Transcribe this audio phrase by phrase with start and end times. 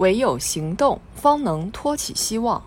[0.00, 2.62] 唯有行动，方能托起希望。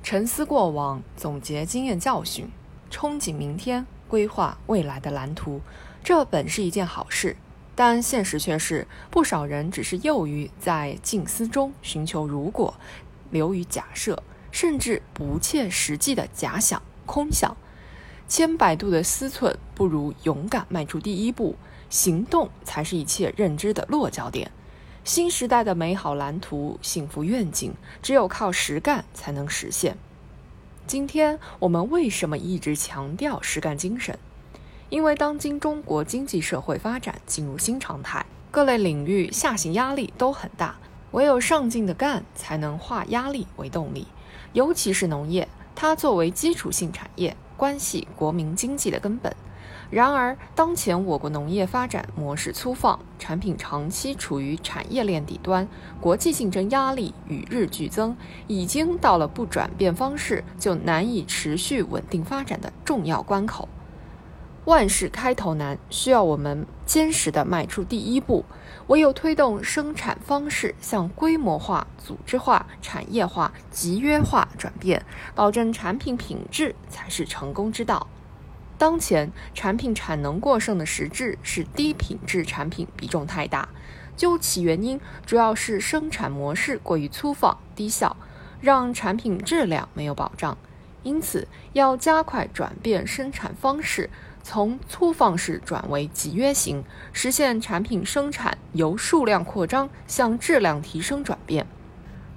[0.00, 2.48] 沉思过往，总结经验教训，
[2.88, 5.60] 憧憬明天，规划未来的蓝图，
[6.04, 7.36] 这本是一件好事。
[7.74, 12.72] 但现实却是，不少人只是囿于在静思中寻求如果，
[13.30, 14.22] 流于假设，
[14.52, 17.56] 甚至不切实际的假想、空想。
[18.28, 21.56] 千百度的思忖，不如勇敢迈出第一步，
[21.88, 24.48] 行动才是一切认知的落脚点。
[25.12, 29.96] 新时代的美好蓝图、幸福愿景，只有靠实干才能实现。
[30.86, 34.16] 今天我们为什么一直强调实干精神？
[34.88, 40.76] 因为当今中国经济社会发展进入新常态，各类领域下行压力都很大，
[41.10, 44.06] 唯有上进的干，才能化压力为动力。
[44.52, 49.34] 尤其是农业，它作为基础性产业，关系国民经济的根本。
[49.90, 55.66] 然而，当前我国农业发展模式粗放，产品长期处于产业链底端，
[56.00, 63.68] 国际竞争压力与日俱增，已经到了不转变方式就难以持续稳定发展的重要关口。
[64.66, 68.44] 万事开头难，需要我们坚实地迈出第一步。
[68.86, 78.06] 唯有推动生产方式向规模化、组织化、产业化、集约化转变，保证产品品质，才是成功之道。
[78.80, 83.68] 当前产品产能过剩的实质是低品质产品比重太大。
[84.16, 88.16] 究其原因，主要是生产模式过于粗放、低效，
[88.58, 90.56] 让产品质量没有保障。
[91.02, 94.08] 因此，要加快转变生产方式。
[94.42, 101.66] 从粗放式转为集约型，实现产品生产由数量扩张向质量提升转变。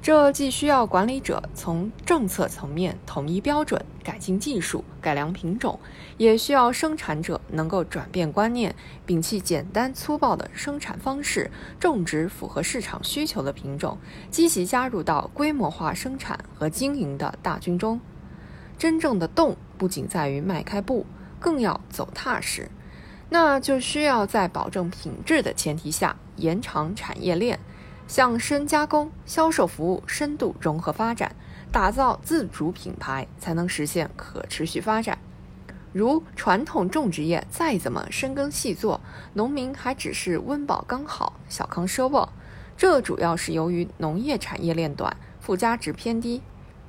[0.04, 5.80] 这既需要管理者从政策层面统一标准、改进技术、改良品种，
[6.18, 8.76] 也需要生产者能够转变观念，
[9.08, 13.98] 摒弃简单粗暴的生产方式，种植符合市场需求的品种，
[14.30, 18.02] 积极加入到规模化生产和经营的大军中。
[18.78, 21.06] 真正的动，不仅在于迈开步。
[21.40, 22.70] 更要走踏实，
[23.30, 27.60] 那就需要在保证品质的前提下延长产业链，
[28.08, 31.36] 向深加工、销售服务深度融合发展，
[31.72, 35.18] 打造自主品牌，才能实现可持续发展。
[35.92, 39.00] 如传统种植业再怎么深耕细作，
[39.34, 42.28] 农民还只是温饱刚好、小康奢望，
[42.76, 46.42] 这主要是由于农业产业链短，附加值偏低。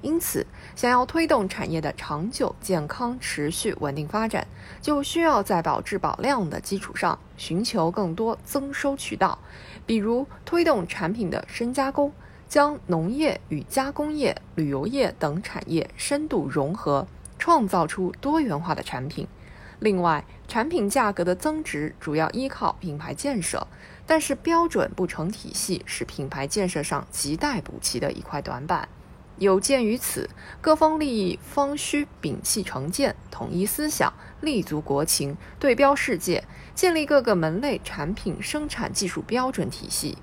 [0.05, 4.47] 因此，想要推动产业的长久、健康、持续、稳定发展，
[4.83, 9.39] 就需要在保质保量的基础上，寻求更多增收渠道，
[9.87, 12.13] 比如推动产品的深加工，
[12.47, 17.07] 将农业与加工业、旅游业等产业深度融合，
[17.39, 19.27] 创造出多元化的产品。
[19.81, 23.67] 另外，产品价格的增值主要依靠品牌建设，
[24.07, 28.87] 但是标准不成体系是品牌建设上亟待补齐的一块短板。
[29.39, 30.31] 有鉴于此，
[30.61, 40.19] 各方利益方需摒弃成见，统一思想，立足国情，对标世界，建立各个门类产品生产技术标准体系。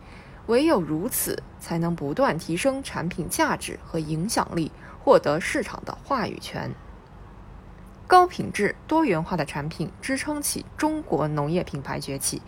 [0.47, 4.71] 唯有如此，才能不断提升产品价值和影响力，
[5.03, 6.73] 获得市场的话语权。
[8.07, 12.41] 高品质、多元化的产品支撑起中国农业品牌崛起。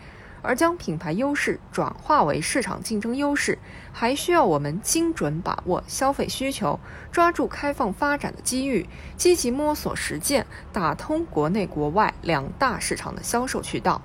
[0.44, 3.58] 而将品牌优势转化为市场竞争优势，
[3.92, 6.80] 还需要我们精准把握消费需求，
[7.12, 8.88] 抓住开放发展的机遇，
[9.18, 14.02] 积极摸索实践，打通国内国外两大市场的销售渠道。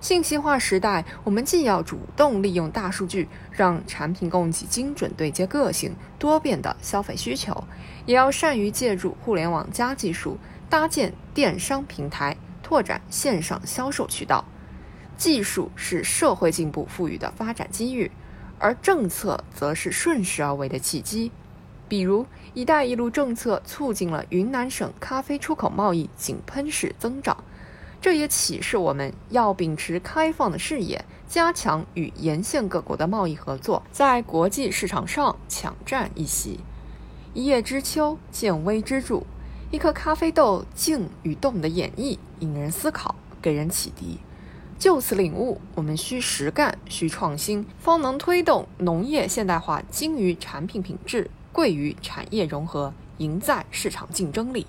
[0.00, 7.64] 信息化时代，我们既要主动利用大数据，让产品供给精准对接个性多变的消费需求，
[8.04, 14.44] 也要善于借助互联网加技术，搭建电商平台，拓展线上销售渠道。
[15.16, 18.10] 技术是社会进步赋予的发展机遇，
[18.58, 21.30] 而政策则是顺势而为的契机。
[21.88, 27.36] 比如“一带一路”政策促进了云南省咖啡出口贸易井喷式增长，
[28.00, 36.60] 这也启示我们要秉持开放的视野，加强与沿线各国的贸易合作，在国际市场上抢占一席。
[37.34, 39.22] 一叶知秋，见微知著。
[39.70, 44.18] 一颗咖啡豆静与动的演绎，引人思考，给人启迪。
[44.78, 54.66] 就此领悟，我们需实干，需创新，方能推动农业现代化精于产品品质，贵于产业融合，赢在市场竞争力。